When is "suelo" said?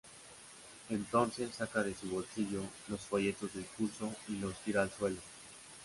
4.89-5.21